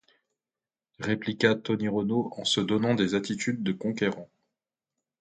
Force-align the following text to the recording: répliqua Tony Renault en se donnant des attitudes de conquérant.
répliqua 0.97 1.53
Tony 1.53 1.87
Renault 1.87 2.33
en 2.35 2.43
se 2.43 2.59
donnant 2.59 2.95
des 2.95 3.13
attitudes 3.13 3.61
de 3.61 3.71
conquérant. 3.71 4.31